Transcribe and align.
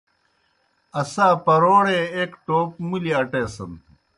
اسا 0.99 1.27
پرَوڑے 1.45 1.99
ایْک 2.15 2.31
ٹوپ 2.45 2.69
مُلیْ 2.89 3.11
اٹیسَن۔ 3.19 3.71